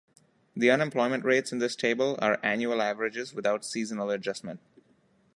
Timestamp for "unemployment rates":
0.71-1.51